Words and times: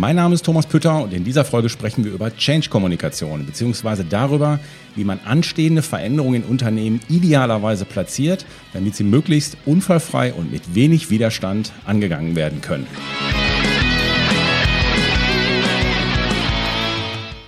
Mein 0.00 0.16
Name 0.16 0.34
ist 0.34 0.46
Thomas 0.46 0.64
Pütter 0.64 1.02
und 1.02 1.12
in 1.12 1.24
dieser 1.24 1.44
Folge 1.44 1.68
sprechen 1.68 2.06
wir 2.06 2.12
über 2.12 2.34
Change-Kommunikation 2.34 3.44
bzw. 3.44 4.02
darüber, 4.08 4.58
wie 4.96 5.04
man 5.04 5.20
anstehende 5.26 5.82
Veränderungen 5.82 6.42
in 6.42 6.48
Unternehmen 6.48 7.00
idealerweise 7.10 7.84
platziert, 7.84 8.46
damit 8.72 8.96
sie 8.96 9.04
möglichst 9.04 9.58
unfallfrei 9.66 10.32
und 10.32 10.50
mit 10.50 10.74
wenig 10.74 11.10
Widerstand 11.10 11.72
angegangen 11.84 12.34
werden 12.34 12.62
können. 12.62 12.86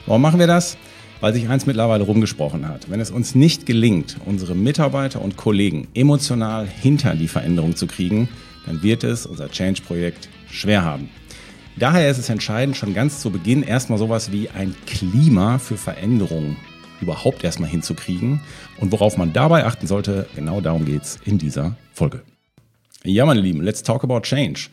Warum 0.04 0.20
machen 0.20 0.38
wir 0.38 0.46
das? 0.46 0.76
Weil 1.22 1.32
sich 1.32 1.48
eins 1.48 1.64
mittlerweile 1.64 2.04
rumgesprochen 2.04 2.68
hat. 2.68 2.90
Wenn 2.90 3.00
es 3.00 3.10
uns 3.10 3.34
nicht 3.34 3.64
gelingt, 3.64 4.18
unsere 4.26 4.54
Mitarbeiter 4.54 5.22
und 5.22 5.38
Kollegen 5.38 5.88
emotional 5.94 6.68
hinter 6.68 7.14
die 7.14 7.28
Veränderung 7.28 7.76
zu 7.76 7.86
kriegen, 7.86 8.28
dann 8.66 8.82
wird 8.82 9.04
es 9.04 9.24
unser 9.24 9.50
Change-Projekt 9.50 10.28
schwer 10.50 10.84
haben. 10.84 11.08
Daher 11.76 12.10
ist 12.10 12.18
es 12.18 12.28
entscheidend, 12.28 12.76
schon 12.76 12.94
ganz 12.94 13.20
zu 13.20 13.30
Beginn 13.30 13.62
erstmal 13.62 13.98
sowas 13.98 14.30
wie 14.30 14.50
ein 14.50 14.74
Klima 14.86 15.58
für 15.58 15.76
Veränderungen 15.76 16.56
überhaupt 17.00 17.42
erstmal 17.44 17.68
hinzukriegen. 17.68 18.40
Und 18.78 18.92
worauf 18.92 19.16
man 19.16 19.32
dabei 19.32 19.64
achten 19.64 19.86
sollte, 19.86 20.26
genau 20.34 20.60
darum 20.60 20.84
geht 20.84 21.02
es 21.02 21.18
in 21.24 21.38
dieser 21.38 21.76
Folge. 21.92 22.22
Ja, 23.04 23.26
meine 23.26 23.40
Lieben, 23.40 23.62
let's 23.62 23.82
talk 23.82 24.04
about 24.04 24.20
change. 24.20 24.68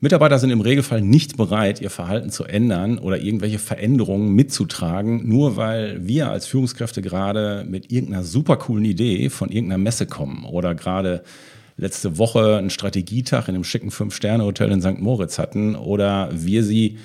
Mitarbeiter 0.00 0.38
sind 0.38 0.50
im 0.50 0.60
Regelfall 0.60 1.00
nicht 1.00 1.36
bereit, 1.36 1.80
ihr 1.80 1.90
Verhalten 1.90 2.30
zu 2.30 2.44
ändern 2.44 2.98
oder 2.98 3.20
irgendwelche 3.20 3.60
Veränderungen 3.60 4.34
mitzutragen, 4.34 5.28
nur 5.28 5.56
weil 5.56 6.06
wir 6.06 6.30
als 6.30 6.46
Führungskräfte 6.46 7.02
gerade 7.02 7.64
mit 7.68 7.92
irgendeiner 7.92 8.24
super 8.24 8.56
coolen 8.56 8.84
Idee 8.84 9.30
von 9.30 9.48
irgendeiner 9.48 9.78
Messe 9.78 10.06
kommen 10.06 10.44
oder 10.44 10.74
gerade 10.74 11.22
letzte 11.82 12.16
Woche 12.16 12.56
einen 12.56 12.70
Strategietag 12.70 13.48
in 13.48 13.56
einem 13.56 13.64
schicken 13.64 13.90
Fünf-Sterne-Hotel 13.90 14.70
in 14.70 14.80
St. 14.80 15.00
Moritz 15.00 15.38
hatten 15.38 15.74
oder 15.74 16.30
wir 16.32 16.62
sie 16.62 16.98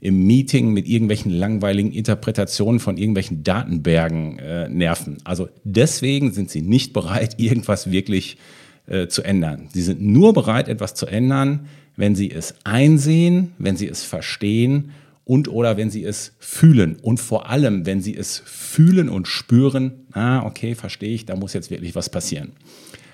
im 0.00 0.24
Meeting 0.26 0.72
mit 0.72 0.86
irgendwelchen 0.88 1.30
langweiligen 1.30 1.92
Interpretationen 1.92 2.80
von 2.80 2.96
irgendwelchen 2.96 3.42
Datenbergen 3.42 4.38
äh, 4.38 4.68
nerven. 4.68 5.18
Also 5.24 5.48
deswegen 5.64 6.32
sind 6.32 6.48
sie 6.48 6.62
nicht 6.62 6.92
bereit, 6.92 7.34
irgendwas 7.38 7.90
wirklich 7.90 8.38
äh, 8.86 9.08
zu 9.08 9.22
ändern. 9.22 9.68
Sie 9.72 9.82
sind 9.82 10.00
nur 10.00 10.32
bereit, 10.32 10.68
etwas 10.68 10.94
zu 10.94 11.06
ändern, 11.06 11.66
wenn 11.96 12.14
sie 12.14 12.30
es 12.30 12.54
einsehen, 12.64 13.52
wenn 13.58 13.76
sie 13.76 13.88
es 13.88 14.04
verstehen 14.04 14.92
und 15.24 15.48
oder 15.48 15.76
wenn 15.76 15.90
sie 15.90 16.04
es 16.04 16.34
fühlen. 16.38 16.96
Und 17.02 17.18
vor 17.18 17.50
allem, 17.50 17.84
wenn 17.84 18.00
sie 18.00 18.16
es 18.16 18.42
fühlen 18.46 19.08
und 19.08 19.26
spüren, 19.26 20.06
ah, 20.12 20.46
okay, 20.46 20.76
verstehe 20.76 21.12
ich, 21.14 21.26
da 21.26 21.34
muss 21.36 21.52
jetzt 21.52 21.70
wirklich 21.70 21.94
was 21.96 22.08
passieren. 22.08 22.52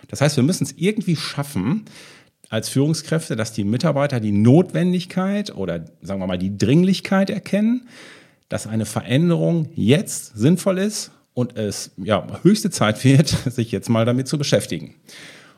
Das 0.08 0.20
heißt, 0.20 0.36
wir 0.36 0.44
müssen 0.44 0.64
es 0.64 0.74
irgendwie 0.76 1.16
schaffen, 1.16 1.84
als 2.48 2.68
Führungskräfte, 2.68 3.36
dass 3.36 3.52
die 3.52 3.64
Mitarbeiter 3.64 4.20
die 4.20 4.32
Notwendigkeit 4.32 5.54
oder 5.54 5.84
sagen 6.00 6.20
wir 6.20 6.26
mal 6.26 6.38
die 6.38 6.56
Dringlichkeit 6.56 7.30
erkennen, 7.30 7.88
dass 8.48 8.66
eine 8.66 8.86
Veränderung 8.86 9.68
jetzt 9.74 10.36
sinnvoll 10.36 10.78
ist 10.78 11.10
und 11.34 11.56
es 11.58 11.90
ja 11.96 12.24
höchste 12.42 12.70
Zeit 12.70 13.02
wird, 13.04 13.28
sich 13.46 13.72
jetzt 13.72 13.88
mal 13.88 14.04
damit 14.04 14.28
zu 14.28 14.38
beschäftigen. 14.38 14.94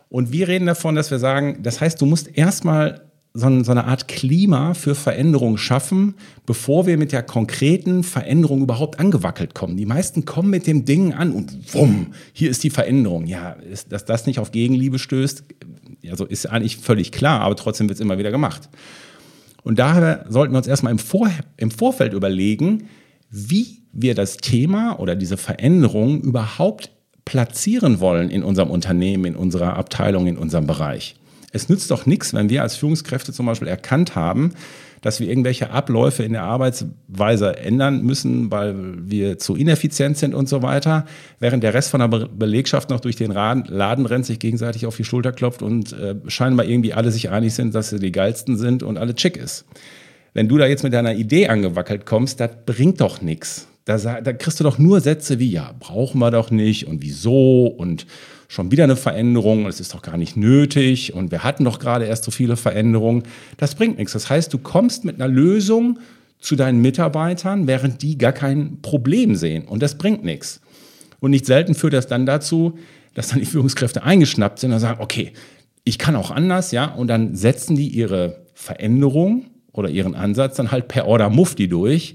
Und 0.08 0.32
wir 0.32 0.48
reden 0.48 0.66
davon, 0.66 0.94
dass 0.94 1.10
wir 1.10 1.18
sagen, 1.18 1.62
das 1.62 1.80
heißt, 1.80 2.00
du 2.00 2.06
musst 2.06 2.36
erstmal 2.36 3.07
so, 3.38 3.62
so 3.62 3.70
eine 3.70 3.84
Art 3.84 4.08
Klima 4.08 4.74
für 4.74 4.94
Veränderung 4.94 5.56
schaffen, 5.56 6.14
bevor 6.44 6.86
wir 6.86 6.96
mit 6.96 7.12
der 7.12 7.22
konkreten 7.22 8.02
Veränderung 8.02 8.62
überhaupt 8.62 8.98
angewackelt 8.98 9.54
kommen. 9.54 9.76
Die 9.76 9.86
meisten 9.86 10.24
kommen 10.24 10.50
mit 10.50 10.66
dem 10.66 10.84
Ding 10.84 11.14
an 11.14 11.30
und 11.32 11.74
wumm, 11.74 12.08
hier 12.32 12.50
ist 12.50 12.64
die 12.64 12.70
Veränderung. 12.70 13.26
Ja, 13.26 13.52
ist, 13.52 13.92
dass 13.92 14.04
das 14.04 14.26
nicht 14.26 14.38
auf 14.38 14.50
Gegenliebe 14.50 14.98
stößt, 14.98 15.44
also 16.10 16.24
ist 16.24 16.46
eigentlich 16.46 16.78
völlig 16.78 17.12
klar, 17.12 17.40
aber 17.40 17.56
trotzdem 17.56 17.88
wird 17.88 17.96
es 17.96 18.00
immer 18.00 18.18
wieder 18.18 18.30
gemacht. 18.30 18.68
Und 19.62 19.78
daher 19.78 20.24
sollten 20.28 20.54
wir 20.54 20.58
uns 20.58 20.66
erstmal 20.66 20.92
im, 20.92 20.98
Vor 20.98 21.30
im 21.56 21.70
Vorfeld 21.70 22.14
überlegen, 22.14 22.88
wie 23.30 23.82
wir 23.92 24.14
das 24.14 24.38
Thema 24.38 24.98
oder 24.98 25.14
diese 25.14 25.36
Veränderung 25.36 26.20
überhaupt 26.20 26.90
platzieren 27.24 28.00
wollen 28.00 28.30
in 28.30 28.42
unserem 28.42 28.70
Unternehmen, 28.70 29.26
in 29.26 29.36
unserer 29.36 29.76
Abteilung, 29.76 30.26
in 30.26 30.38
unserem 30.38 30.66
Bereich. 30.66 31.16
Es 31.52 31.68
nützt 31.68 31.90
doch 31.90 32.06
nichts, 32.06 32.34
wenn 32.34 32.50
wir 32.50 32.62
als 32.62 32.76
Führungskräfte 32.76 33.32
zum 33.32 33.46
Beispiel 33.46 33.68
erkannt 33.68 34.14
haben, 34.14 34.52
dass 35.00 35.20
wir 35.20 35.28
irgendwelche 35.28 35.70
Abläufe 35.70 36.22
in 36.22 36.32
der 36.32 36.42
Arbeitsweise 36.42 37.56
ändern 37.56 38.02
müssen, 38.02 38.50
weil 38.50 38.74
wir 39.08 39.38
zu 39.38 39.54
ineffizient 39.54 40.18
sind 40.18 40.34
und 40.34 40.48
so 40.48 40.62
weiter, 40.62 41.06
während 41.38 41.62
der 41.62 41.74
Rest 41.74 41.90
von 41.90 42.00
der 42.00 42.08
Belegschaft 42.08 42.90
noch 42.90 43.00
durch 43.00 43.16
den 43.16 43.30
Laden 43.30 44.06
rennt, 44.06 44.26
sich 44.26 44.38
gegenseitig 44.38 44.86
auf 44.86 44.96
die 44.96 45.04
Schulter 45.04 45.32
klopft 45.32 45.62
und 45.62 45.92
äh, 45.92 46.16
scheinbar 46.26 46.66
irgendwie 46.66 46.94
alle 46.94 47.10
sich 47.10 47.30
einig 47.30 47.54
sind, 47.54 47.74
dass 47.74 47.90
sie 47.90 47.98
die 47.98 48.12
geilsten 48.12 48.56
sind 48.56 48.82
und 48.82 48.98
alle 48.98 49.14
chick 49.14 49.36
ist. 49.36 49.64
Wenn 50.34 50.48
du 50.48 50.58
da 50.58 50.66
jetzt 50.66 50.84
mit 50.84 50.92
deiner 50.92 51.14
Idee 51.14 51.48
angewackelt 51.48 52.04
kommst, 52.04 52.40
das 52.40 52.50
bringt 52.66 53.00
doch 53.00 53.22
nichts. 53.22 53.68
Da, 53.88 54.20
da 54.20 54.32
kriegst 54.34 54.60
du 54.60 54.64
doch 54.64 54.78
nur 54.78 55.00
Sätze 55.00 55.38
wie, 55.38 55.50
ja, 55.50 55.74
brauchen 55.80 56.18
wir 56.18 56.30
doch 56.30 56.50
nicht 56.50 56.86
und 56.86 57.00
wieso 57.00 57.66
und 57.66 58.06
schon 58.46 58.70
wieder 58.70 58.84
eine 58.84 58.96
Veränderung 58.96 59.64
und 59.64 59.70
es 59.70 59.80
ist 59.80 59.94
doch 59.94 60.02
gar 60.02 60.18
nicht 60.18 60.36
nötig 60.36 61.14
und 61.14 61.30
wir 61.30 61.42
hatten 61.42 61.64
doch 61.64 61.78
gerade 61.78 62.04
erst 62.04 62.24
so 62.24 62.30
viele 62.30 62.56
Veränderungen. 62.56 63.22
Das 63.56 63.74
bringt 63.74 63.96
nichts. 63.96 64.12
Das 64.12 64.28
heißt, 64.28 64.52
du 64.52 64.58
kommst 64.58 65.06
mit 65.06 65.14
einer 65.14 65.28
Lösung 65.28 66.00
zu 66.38 66.54
deinen 66.54 66.82
Mitarbeitern, 66.82 67.66
während 67.66 68.02
die 68.02 68.18
gar 68.18 68.32
kein 68.32 68.82
Problem 68.82 69.34
sehen 69.36 69.66
und 69.66 69.82
das 69.82 69.96
bringt 69.96 70.22
nichts. 70.22 70.60
Und 71.20 71.30
nicht 71.30 71.46
selten 71.46 71.74
führt 71.74 71.94
das 71.94 72.06
dann 72.06 72.26
dazu, 72.26 72.78
dass 73.14 73.28
dann 73.28 73.38
die 73.38 73.46
Führungskräfte 73.46 74.02
eingeschnappt 74.02 74.58
sind 74.58 74.72
und 74.72 74.80
sagen, 74.80 75.00
okay, 75.00 75.32
ich 75.84 75.98
kann 75.98 76.14
auch 76.14 76.30
anders, 76.30 76.72
ja, 76.72 76.84
und 76.92 77.08
dann 77.08 77.36
setzen 77.36 77.74
die 77.74 77.88
ihre 77.88 78.42
Veränderung 78.52 79.46
oder 79.72 79.88
ihren 79.88 80.14
Ansatz 80.14 80.56
dann 80.56 80.70
halt 80.70 80.88
per 80.88 81.06
Order 81.06 81.30
Mufti 81.30 81.68
durch, 81.68 82.14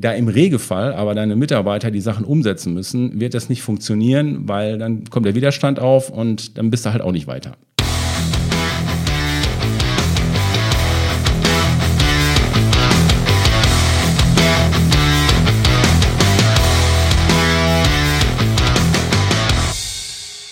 da 0.00 0.12
im 0.12 0.28
Regelfall 0.28 0.94
aber 0.94 1.14
deine 1.14 1.36
Mitarbeiter 1.36 1.90
die 1.90 2.00
Sachen 2.00 2.24
umsetzen 2.24 2.72
müssen, 2.72 3.20
wird 3.20 3.34
das 3.34 3.48
nicht 3.48 3.62
funktionieren, 3.62 4.48
weil 4.48 4.78
dann 4.78 5.04
kommt 5.04 5.26
der 5.26 5.34
Widerstand 5.34 5.78
auf 5.78 6.10
und 6.10 6.56
dann 6.56 6.70
bist 6.70 6.86
du 6.86 6.92
halt 6.92 7.02
auch 7.02 7.12
nicht 7.12 7.26
weiter. 7.26 7.56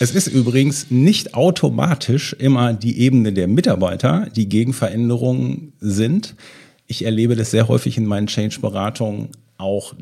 Es 0.01 0.13
ist 0.13 0.29
übrigens 0.29 0.93
nicht 0.93 1.35
automatisch 1.35 2.33
immer 2.39 2.73
die 2.73 3.01
Ebene 3.01 3.33
der 3.33 3.49
Mitarbeiter, 3.49 4.29
die 4.37 4.49
gegen 4.49 4.73
Veränderungen 4.73 5.73
sind 5.81 6.37
ich 6.89 7.05
erlebe 7.05 7.37
das 7.37 7.53
sehr 7.53 7.69
häufig 7.69 7.97
in 7.99 8.07
meinen 8.07 8.27
Change-Beratungen 8.27 9.29
auch, 9.59 9.95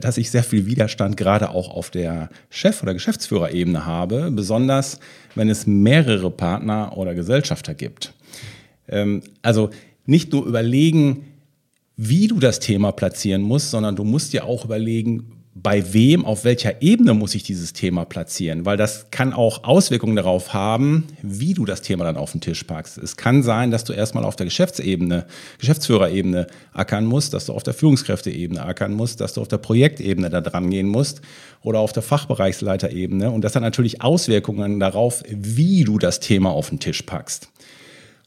dass 0.00 0.18
ich 0.18 0.30
sehr 0.30 0.44
viel 0.44 0.66
Widerstand 0.66 1.16
gerade 1.16 1.50
auch 1.50 1.70
auf 1.70 1.90
der 1.90 2.28
Chef- 2.50 2.82
oder 2.82 2.92
Geschäftsführerebene 2.92 3.86
habe, 3.86 4.30
besonders 4.30 5.00
wenn 5.34 5.48
es 5.48 5.66
mehrere 5.66 6.30
Partner 6.30 6.96
oder 6.96 7.14
Gesellschafter 7.14 7.74
gibt. 7.74 8.12
Ähm, 8.88 9.22
also 9.40 9.70
nicht 10.04 10.32
nur 10.32 10.44
überlegen, 10.44 11.24
wie 11.96 12.26
du 12.26 12.40
das 12.40 12.58
Thema 12.60 12.92
platzieren 12.92 13.42
musst, 13.42 13.70
sondern 13.70 13.96
du 13.96 14.04
musst 14.04 14.32
dir 14.32 14.44
auch 14.44 14.64
überlegen, 14.64 15.43
bei 15.56 15.92
wem, 15.92 16.24
auf 16.24 16.44
welcher 16.44 16.82
Ebene 16.82 17.14
muss 17.14 17.36
ich 17.36 17.44
dieses 17.44 17.72
Thema 17.72 18.04
platzieren, 18.04 18.66
weil 18.66 18.76
das 18.76 19.10
kann 19.12 19.32
auch 19.32 19.62
Auswirkungen 19.62 20.16
darauf 20.16 20.52
haben, 20.52 21.06
wie 21.22 21.54
du 21.54 21.64
das 21.64 21.80
Thema 21.80 22.04
dann 22.04 22.16
auf 22.16 22.32
den 22.32 22.40
Tisch 22.40 22.64
packst. 22.64 22.98
Es 22.98 23.16
kann 23.16 23.44
sein, 23.44 23.70
dass 23.70 23.84
du 23.84 23.92
erstmal 23.92 24.24
auf 24.24 24.34
der 24.34 24.46
Geschäftsebene, 24.46 25.26
Geschäftsführerebene 25.58 26.48
ackern 26.72 27.06
musst, 27.06 27.34
dass 27.34 27.46
du 27.46 27.52
auf 27.52 27.62
der 27.62 27.72
Führungskräfteebene 27.72 28.64
ackern 28.64 28.94
musst, 28.94 29.20
dass 29.20 29.34
du 29.34 29.42
auf 29.42 29.48
der 29.48 29.58
Projektebene 29.58 30.28
da 30.28 30.40
dran 30.40 30.70
gehen 30.70 30.88
musst 30.88 31.20
oder 31.62 31.78
auf 31.78 31.92
der 31.92 32.02
Fachbereichsleiterebene 32.02 33.30
und 33.30 33.42
das 33.42 33.54
hat 33.54 33.62
natürlich 33.62 34.02
Auswirkungen 34.02 34.80
darauf, 34.80 35.22
wie 35.28 35.84
du 35.84 35.98
das 35.98 36.18
Thema 36.18 36.50
auf 36.50 36.70
den 36.70 36.80
Tisch 36.80 37.02
packst. 37.02 37.48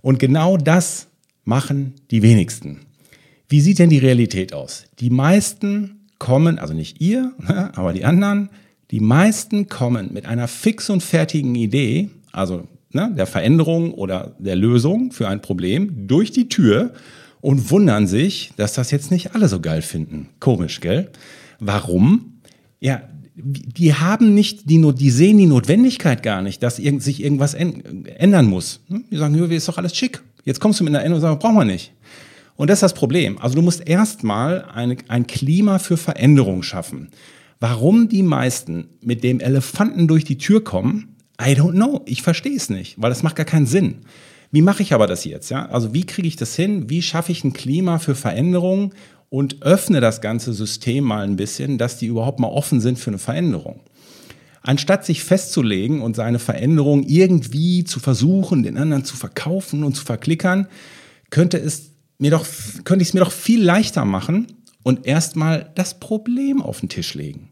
Und 0.01 0.17
genau 0.17 0.55
das 0.55 1.07
machen 1.43 1.95
die 2.09 2.21
wenigsten. 2.21 2.85
Wie 3.49 3.59
sieht 3.59 3.79
denn 3.79 3.89
die 3.89 3.97
Realität 3.97 4.53
aus? 4.53 4.85
Die 4.99 5.09
meisten 5.09 5.96
kommen, 6.19 6.59
also 6.59 6.73
nicht 6.73 7.01
ihr, 7.01 7.33
aber 7.75 7.93
die 7.93 8.05
anderen, 8.05 8.49
die 8.91 8.99
meisten 8.99 9.67
kommen 9.67 10.13
mit 10.13 10.25
einer 10.25 10.47
fix 10.47 10.89
und 10.89 11.03
fertigen 11.03 11.55
Idee, 11.55 12.09
also 12.31 12.67
ne, 12.93 13.13
der 13.15 13.27
Veränderung 13.27 13.93
oder 13.93 14.35
der 14.39 14.55
Lösung 14.55 15.11
für 15.11 15.27
ein 15.27 15.41
Problem, 15.41 16.07
durch 16.07 16.31
die 16.31 16.49
Tür 16.49 16.93
und 17.41 17.69
wundern 17.71 18.07
sich, 18.07 18.51
dass 18.57 18.73
das 18.73 18.91
jetzt 18.91 19.11
nicht 19.11 19.35
alle 19.35 19.47
so 19.47 19.59
geil 19.59 19.81
finden. 19.81 20.29
Komisch, 20.39 20.79
gell? 20.79 21.11
Warum? 21.59 22.39
Ja, 22.79 23.01
die 23.35 23.93
haben 23.93 24.33
nicht, 24.33 24.69
die, 24.69 24.81
die 24.95 25.11
sehen 25.11 25.37
die 25.37 25.45
Notwendigkeit 25.45 26.23
gar 26.23 26.41
nicht, 26.41 26.63
dass 26.63 26.79
irgend, 26.79 27.03
sich 27.03 27.23
irgendwas 27.23 27.53
ändern 27.53 28.47
muss. 28.47 28.79
Hm? 28.87 29.05
Die 29.11 29.17
sagen, 29.17 29.35
hier 29.35 29.49
ist 29.51 29.67
doch 29.67 29.77
alles 29.77 29.95
schick. 29.95 30.21
Jetzt 30.43 30.59
kommst 30.59 30.79
du 30.79 30.83
mit 30.83 30.93
einer 30.93 31.03
Änderung 31.03 31.23
und 31.23 31.29
sagst, 31.29 31.39
brauchen 31.39 31.55
wir 31.55 31.65
nicht. 31.65 31.91
Und 32.57 32.69
das 32.69 32.77
ist 32.77 32.83
das 32.83 32.93
Problem. 32.93 33.37
Also 33.37 33.55
du 33.55 33.61
musst 33.61 33.87
erstmal 33.87 34.65
ein, 34.65 34.97
ein 35.07 35.27
Klima 35.27 35.79
für 35.79 35.95
Veränderung 35.95 36.63
schaffen. 36.63 37.09
Warum 37.59 38.09
die 38.09 38.23
meisten 38.23 38.89
mit 39.01 39.23
dem 39.23 39.39
Elefanten 39.39 40.07
durch 40.07 40.25
die 40.25 40.37
Tür 40.37 40.63
kommen, 40.63 41.15
I 41.39 41.51
don't 41.51 41.71
know. 41.71 42.01
Ich 42.05 42.23
verstehe 42.23 42.55
es 42.55 42.69
nicht, 42.69 42.95
weil 43.01 43.09
das 43.09 43.23
macht 43.23 43.35
gar 43.35 43.45
keinen 43.45 43.67
Sinn. 43.67 43.99
Wie 44.51 44.61
mache 44.61 44.81
ich 44.81 44.93
aber 44.93 45.07
das 45.07 45.23
jetzt? 45.23 45.49
Ja? 45.49 45.67
Also 45.67 45.93
wie 45.93 46.05
kriege 46.05 46.27
ich 46.27 46.35
das 46.35 46.55
hin? 46.55 46.89
Wie 46.89 47.01
schaffe 47.01 47.31
ich 47.31 47.43
ein 47.43 47.53
Klima 47.53 47.99
für 47.99 48.15
Veränderung 48.15 48.93
und 49.29 49.61
öffne 49.61 50.01
das 50.01 50.21
ganze 50.21 50.53
System 50.53 51.03
mal 51.03 51.23
ein 51.23 51.35
bisschen, 51.35 51.77
dass 51.77 51.97
die 51.97 52.07
überhaupt 52.07 52.39
mal 52.39 52.47
offen 52.47 52.79
sind 52.79 52.97
für 52.97 53.11
eine 53.11 53.19
Veränderung? 53.19 53.81
Anstatt 54.63 55.05
sich 55.05 55.23
festzulegen 55.23 56.01
und 56.01 56.15
seine 56.15 56.39
Veränderung 56.39 57.03
irgendwie 57.03 57.83
zu 57.83 57.99
versuchen, 57.99 58.63
den 58.63 58.77
anderen 58.77 59.05
zu 59.05 59.15
verkaufen 59.15 59.83
und 59.83 59.95
zu 59.95 60.03
verklickern, 60.03 60.67
könnte 61.29 61.57
es 61.57 61.91
mir 62.17 62.31
doch, 62.31 62.45
könnte 62.83 63.03
ich 63.03 63.09
es 63.09 63.13
mir 63.13 63.21
doch 63.21 63.31
viel 63.31 63.63
leichter 63.63 64.05
machen 64.05 64.47
und 64.83 65.05
erstmal 65.05 65.71
das 65.75 65.99
Problem 65.99 66.61
auf 66.61 66.79
den 66.79 66.89
Tisch 66.89 67.13
legen. 67.13 67.49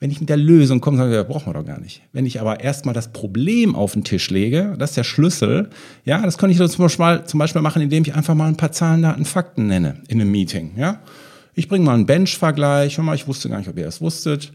Wenn 0.00 0.10
ich 0.10 0.18
mit 0.18 0.28
der 0.28 0.36
Lösung 0.36 0.80
komme, 0.80 0.96
sage 0.96 1.10
ich, 1.10 1.16
ja, 1.16 1.22
brauchen 1.22 1.46
wir 1.46 1.54
doch 1.54 1.64
gar 1.64 1.78
nicht. 1.78 2.02
Wenn 2.12 2.26
ich 2.26 2.40
aber 2.40 2.58
erstmal 2.58 2.92
das 2.92 3.12
Problem 3.12 3.76
auf 3.76 3.92
den 3.92 4.02
Tisch 4.02 4.30
lege, 4.30 4.74
das 4.76 4.90
ist 4.90 4.96
der 4.96 5.04
Schlüssel, 5.04 5.70
ja, 6.04 6.20
das 6.20 6.38
kann 6.38 6.50
ich 6.50 6.56
zum 6.56 6.84
Beispiel, 6.84 7.22
zum 7.24 7.38
Beispiel 7.38 7.62
machen, 7.62 7.82
indem 7.82 8.02
ich 8.02 8.12
einfach 8.12 8.34
mal 8.34 8.48
ein 8.48 8.56
paar 8.56 8.72
Zahlen, 8.72 9.02
Daten, 9.02 9.24
Fakten 9.24 9.68
nenne 9.68 10.02
in 10.08 10.20
einem 10.20 10.32
Meeting, 10.32 10.72
ja. 10.76 11.00
Ich 11.54 11.68
bringe 11.68 11.84
mal 11.84 11.94
einen 11.94 12.06
Bench-Vergleich, 12.06 12.96
hör 12.96 13.04
mal, 13.04 13.14
ich 13.14 13.28
wusste 13.28 13.48
gar 13.48 13.58
nicht, 13.58 13.68
ob 13.68 13.78
ihr 13.78 13.84
das 13.84 14.00
wusstet. 14.00 14.52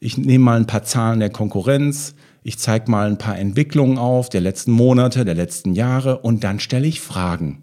Ich 0.00 0.16
nehme 0.16 0.44
mal 0.44 0.56
ein 0.56 0.66
paar 0.66 0.84
Zahlen 0.84 1.20
der 1.20 1.30
Konkurrenz, 1.30 2.14
ich 2.42 2.58
zeige 2.58 2.90
mal 2.90 3.08
ein 3.08 3.18
paar 3.18 3.38
Entwicklungen 3.38 3.98
auf 3.98 4.30
der 4.30 4.40
letzten 4.40 4.70
Monate, 4.70 5.26
der 5.26 5.34
letzten 5.34 5.74
Jahre 5.74 6.20
und 6.20 6.42
dann 6.42 6.58
stelle 6.58 6.86
ich 6.86 7.00
Fragen. 7.00 7.62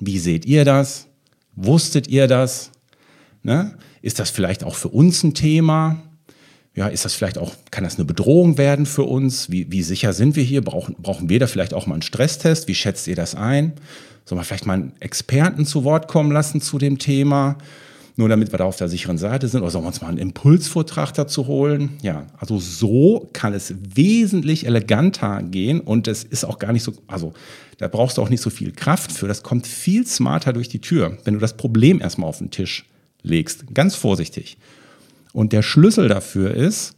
Wie 0.00 0.18
seht 0.18 0.46
ihr 0.46 0.64
das? 0.64 1.06
Wusstet 1.54 2.08
ihr 2.08 2.26
das? 2.26 2.70
Ne? 3.42 3.76
Ist 4.02 4.18
das 4.18 4.30
vielleicht 4.30 4.64
auch 4.64 4.74
für 4.74 4.88
uns 4.88 5.22
ein 5.24 5.34
Thema? 5.34 6.02
Ja, 6.74 6.86
ist 6.86 7.04
das 7.04 7.14
vielleicht 7.14 7.38
auch, 7.38 7.54
kann 7.72 7.82
das 7.82 7.96
eine 7.96 8.04
Bedrohung 8.04 8.56
werden 8.56 8.86
für 8.86 9.02
uns? 9.02 9.50
Wie, 9.50 9.70
wie 9.72 9.82
sicher 9.82 10.12
sind 10.12 10.36
wir 10.36 10.44
hier? 10.44 10.62
Brauchen, 10.62 10.94
brauchen 10.98 11.28
wir 11.28 11.40
da 11.40 11.48
vielleicht 11.48 11.74
auch 11.74 11.86
mal 11.86 11.94
einen 11.94 12.02
Stresstest? 12.02 12.68
Wie 12.68 12.74
schätzt 12.74 13.08
ihr 13.08 13.16
das 13.16 13.34
ein? 13.34 13.72
Sollen 14.24 14.40
wir 14.40 14.44
vielleicht 14.44 14.66
mal 14.66 14.74
einen 14.74 14.92
Experten 15.00 15.66
zu 15.66 15.82
Wort 15.82 16.06
kommen 16.06 16.30
lassen 16.30 16.60
zu 16.60 16.78
dem 16.78 16.98
Thema? 16.98 17.58
Nur 18.18 18.28
damit 18.28 18.52
wir 18.52 18.58
da 18.58 18.64
auf 18.64 18.74
der 18.74 18.88
sicheren 18.88 19.16
Seite 19.16 19.46
sind. 19.46 19.62
Oder 19.62 19.70
sollen 19.70 19.84
wir 19.84 19.88
uns 19.88 20.00
mal 20.00 20.08
einen 20.08 20.18
Impulsvortrag 20.18 21.14
dazu 21.14 21.46
holen? 21.46 21.90
Ja, 22.02 22.26
also 22.36 22.58
so 22.58 23.30
kann 23.32 23.52
es 23.52 23.72
wesentlich 23.94 24.66
eleganter 24.66 25.40
gehen 25.44 25.78
und 25.78 26.08
es 26.08 26.24
ist 26.24 26.42
auch 26.42 26.58
gar 26.58 26.72
nicht 26.72 26.82
so, 26.82 26.94
also 27.06 27.32
da 27.78 27.86
brauchst 27.86 28.18
du 28.18 28.22
auch 28.22 28.28
nicht 28.28 28.40
so 28.40 28.50
viel 28.50 28.72
Kraft 28.72 29.12
für. 29.12 29.28
Das 29.28 29.44
kommt 29.44 29.68
viel 29.68 30.04
smarter 30.04 30.52
durch 30.52 30.68
die 30.68 30.80
Tür, 30.80 31.16
wenn 31.22 31.34
du 31.34 31.38
das 31.38 31.56
Problem 31.56 32.00
erstmal 32.00 32.28
auf 32.28 32.38
den 32.38 32.50
Tisch 32.50 32.86
legst. 33.22 33.72
Ganz 33.72 33.94
vorsichtig. 33.94 34.58
Und 35.32 35.52
der 35.52 35.62
Schlüssel 35.62 36.08
dafür 36.08 36.52
ist, 36.54 36.96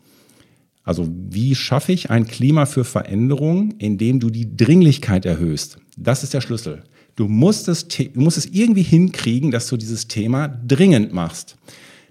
also 0.85 1.07
wie 1.13 1.55
schaffe 1.55 1.93
ich 1.93 2.09
ein 2.09 2.29
Klima 2.29 2.65
für 2.65 2.87
Veränderung, 2.87 3.75
indem 3.77 4.21
du 4.21 4.31
die 4.31 4.57
Dringlichkeit 4.57 5.27
erhöhst? 5.27 5.77
Das 5.99 6.25
ist 6.25 6.33
der 6.33 6.41
Schlüssel. 6.41 6.83
Du 7.21 7.29
musst 7.29 7.69
es, 7.69 7.87
du 7.87 8.09
musst 8.15 8.39
es 8.39 8.47
irgendwie 8.47 8.81
hinkriegen, 8.81 9.51
dass 9.51 9.67
du 9.67 9.77
dieses 9.77 10.09
Thema 10.09 10.49
dringend 10.49 11.13
machst. 11.13 11.59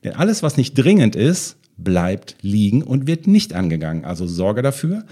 Denn 0.03 0.13
alles, 0.13 0.43
was 0.43 0.55
nicht 0.55 0.75
dringend 0.75 1.15
ist, 1.15 1.57
bleibt 1.77 2.35
liegen 2.43 2.83
und 2.83 3.07
wird 3.07 3.25
nicht 3.25 3.55
angegangen. 3.55 4.05
Also 4.05 4.27
sorge 4.27 4.61
dafür, 4.61 5.03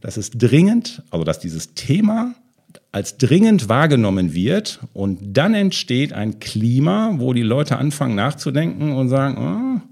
dass 0.00 0.16
es 0.16 0.30
dringend, 0.30 1.02
also 1.10 1.24
dass 1.24 1.40
dieses 1.40 1.74
Thema 1.74 2.36
als 2.92 3.16
dringend 3.16 3.68
wahrgenommen 3.68 4.34
wird 4.34 4.78
und 4.92 5.18
dann 5.36 5.54
entsteht 5.54 6.12
ein 6.12 6.38
Klima, 6.38 7.14
wo 7.16 7.32
die 7.32 7.42
Leute 7.42 7.76
anfangen 7.76 8.14
nachzudenken 8.14 8.92
und 8.92 9.08
sagen, 9.08 9.82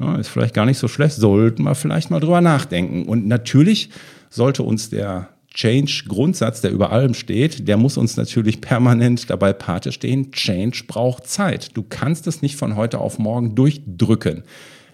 oh, 0.00 0.14
ist 0.14 0.26
vielleicht 0.26 0.54
gar 0.54 0.66
nicht 0.66 0.78
so 0.78 0.88
schlecht, 0.88 1.14
sollten 1.14 1.62
wir 1.62 1.76
vielleicht 1.76 2.10
mal 2.10 2.18
drüber 2.18 2.40
nachdenken. 2.40 3.04
Und 3.04 3.28
natürlich 3.28 3.90
sollte 4.28 4.64
uns 4.64 4.90
der 4.90 5.28
Change-Grundsatz, 5.58 6.60
der 6.60 6.70
über 6.70 6.92
allem 6.92 7.14
steht, 7.14 7.66
der 7.66 7.76
muss 7.76 7.96
uns 7.96 8.16
natürlich 8.16 8.60
permanent 8.60 9.28
dabei 9.28 9.52
Pate 9.52 9.90
stehen. 9.90 10.30
Change 10.30 10.84
braucht 10.86 11.26
Zeit. 11.26 11.76
Du 11.76 11.82
kannst 11.82 12.28
es 12.28 12.42
nicht 12.42 12.54
von 12.54 12.76
heute 12.76 12.98
auf 12.98 13.18
morgen 13.18 13.56
durchdrücken. 13.56 14.44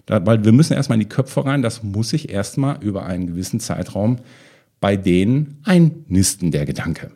Da, 0.07 0.25
weil 0.25 0.43
wir 0.43 0.51
müssen 0.51 0.73
erstmal 0.73 0.95
in 0.95 1.07
die 1.07 1.09
Köpfe 1.09 1.45
rein, 1.45 1.61
das 1.61 1.83
muss 1.83 2.09
sich 2.09 2.29
erstmal 2.29 2.83
über 2.83 3.05
einen 3.05 3.27
gewissen 3.27 3.59
Zeitraum 3.59 4.17
bei 4.81 4.97
denen 4.97 5.59
einnisten, 5.65 6.49
der 6.49 6.65
Gedanke. 6.65 7.11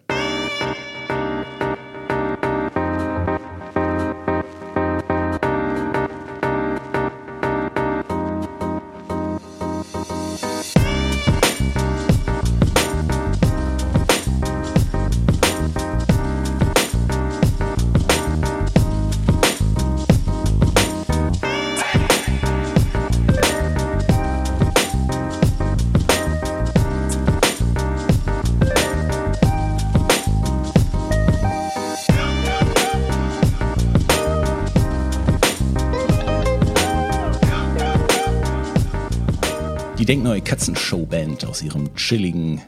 Denkneue 40.10 40.42
Katzenshow-Band 40.42 41.46
aus 41.46 41.62
ihrem 41.62 41.94
chilligen 41.96 42.62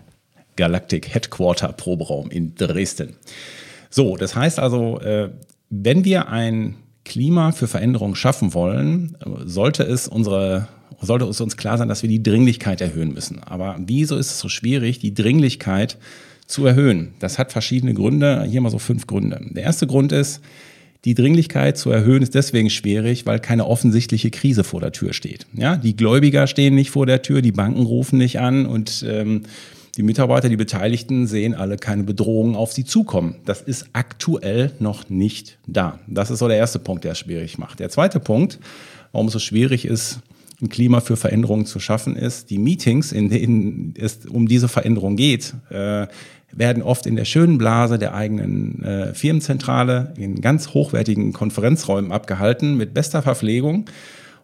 Galactic 0.58 1.12
Headquarter 1.12 1.74
Proberaum 1.74 2.30
in 2.30 2.54
Dresden. 2.54 3.16
So, 3.90 4.16
das 4.16 4.36
heißt 4.36 4.60
also, 4.60 5.00
äh, 5.00 5.32
wenn 5.72 6.06
wir 6.06 6.30
ein 6.30 6.76
Klima 7.04 7.52
für 7.52 7.68
Veränderung 7.68 8.14
schaffen 8.14 8.54
wollen, 8.54 9.18
sollte 9.44 9.82
es 9.82 10.08
unsere 10.08 10.68
sollte 11.02 11.26
es 11.26 11.42
uns 11.42 11.58
klar 11.58 11.80
sein, 11.80 11.88
dass 11.88 12.04
wir 12.04 12.10
die 12.10 12.22
Dringlichkeit 12.22 12.80
erhöhen 12.80 13.12
müssen. 13.12 13.42
Aber 13.42 13.76
wieso 13.80 14.18
ist 14.18 14.30
es 14.30 14.38
so 14.38 14.48
schwierig, 14.48 15.00
die 15.00 15.16
Dringlichkeit 15.16 15.98
zu 16.46 16.64
erhöhen? 16.68 17.16
Das 17.18 17.40
hat 17.40 17.52
verschiedene 17.52 17.96
Gründe. 17.96 18.44
Hier 18.44 18.62
mal 18.62 18.70
so 18.70 18.78
fünf 18.78 19.08
Gründe. 19.08 19.42
Der 19.50 19.64
erste 19.64 19.88
Grund 19.88 20.12
ist, 20.12 20.42
die 21.04 21.16
Dringlichkeit 21.16 21.78
zu 21.78 21.90
erhöhen 21.90 22.22
ist 22.22 22.36
deswegen 22.36 22.70
schwierig, 22.70 23.26
weil 23.26 23.40
keine 23.40 23.66
offensichtliche 23.66 24.30
Krise 24.30 24.64
vor 24.64 24.82
der 24.82 24.92
Tür 24.92 25.14
steht. 25.14 25.48
Ja, 25.54 25.76
die 25.76 25.96
Gläubiger 25.96 26.46
stehen 26.46 26.76
nicht 26.76 26.92
vor 26.92 27.06
der 27.06 27.22
Tür, 27.24 27.42
die 27.42 27.52
Banken 27.52 27.86
rufen 27.86 28.20
nicht 28.20 28.40
an 28.40 28.68
und 28.68 29.04
ähm, 29.08 29.44
die 29.98 30.04
Mitarbeiter, 30.04 30.48
die 30.48 30.58
Beteiligten 30.58 31.28
sehen 31.28 31.54
alle 31.54 31.78
keine 31.78 32.04
Bedrohungen 32.04 32.56
auf 32.56 32.72
sie 32.72 32.86
zukommen. 32.86 33.36
Das 33.46 33.62
ist 33.62 33.88
aktuell 33.94 34.72
noch 34.80 35.10
nicht 35.10 35.58
da. 35.68 36.00
Das 36.08 36.32
ist 36.32 36.40
so 36.40 36.48
der 36.48 36.58
erste 36.58 36.80
Punkt, 36.80 37.04
der 37.04 37.14
es 37.14 37.20
schwierig 37.20 37.58
macht. 37.58 37.80
Der 37.80 37.90
zweite 37.90 38.20
Punkt, 38.20 38.60
warum 39.12 39.28
es 39.28 39.34
so 39.34 39.40
schwierig 39.40 39.86
ist, 39.86 40.20
ein 40.62 40.70
Klima 40.70 41.02
für 41.02 41.18
Veränderungen 41.18 41.66
zu 41.66 41.80
schaffen, 41.80 42.16
ist, 42.16 42.50
die 42.50 42.58
Meetings, 42.58 43.12
in 43.12 43.30
denen 43.30 43.94
es 43.98 44.26
um 44.26 44.48
diese 44.48 44.68
Veränderung 44.68 45.16
geht, 45.16 45.54
äh, 45.70 46.08
werden 46.54 46.84
oft 46.84 47.06
in 47.06 47.16
der 47.16 47.26
schönen 47.26 47.58
Blase 47.58 47.98
der 47.98 48.14
eigenen 48.14 48.84
äh, 48.84 49.14
Firmenzentrale 49.14 50.14
in 50.18 50.42
ganz 50.42 50.70
hochwertigen 50.70 51.34
Konferenzräumen 51.34 52.12
abgehalten 52.12 52.76
mit 52.76 52.94
bester 52.94 53.22
Verpflegung 53.22 53.86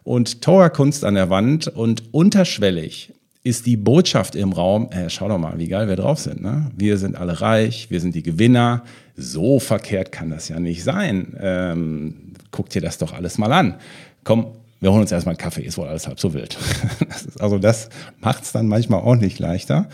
und 0.04 0.40
toller 0.40 0.70
Kunst 0.70 1.04
an 1.04 1.14
der 1.14 1.28
Wand 1.28 1.68
und 1.68 2.14
unterschwellig 2.14 3.12
ist 3.44 3.66
die 3.66 3.76
Botschaft 3.76 4.34
im 4.34 4.52
Raum, 4.52 4.90
äh, 4.90 5.08
schau 5.08 5.28
doch 5.28 5.38
mal, 5.38 5.58
wie 5.58 5.68
geil 5.68 5.88
wir 5.88 5.96
drauf 5.96 6.18
sind. 6.18 6.42
Ne? 6.42 6.70
Wir 6.76 6.98
sind 6.98 7.16
alle 7.16 7.40
reich, 7.40 7.90
wir 7.90 8.00
sind 8.00 8.14
die 8.14 8.22
Gewinner. 8.22 8.84
So 9.16 9.58
verkehrt 9.58 10.12
kann 10.12 10.30
das 10.30 10.48
ja 10.48 10.60
nicht 10.60 10.84
sein. 10.84 11.36
Ähm, 11.40 12.34
guck 12.50 12.68
dir 12.70 12.82
das 12.82 12.98
doch 12.98 13.14
alles 13.14 13.38
mal 13.38 13.52
an. 13.52 13.76
Komm, 14.24 14.48
wir 14.80 14.90
holen 14.90 15.02
uns 15.02 15.12
erstmal 15.12 15.34
einen 15.34 15.38
Kaffee, 15.38 15.62
ist 15.62 15.78
wohl 15.78 15.88
alles 15.88 16.06
halb 16.06 16.20
so 16.20 16.34
wild. 16.34 16.56
Also 17.38 17.58
das 17.58 17.88
macht 18.20 18.44
es 18.44 18.52
dann 18.52 18.66
manchmal 18.66 19.00
auch 19.00 19.16
nicht 19.16 19.38
leichter. 19.38 19.88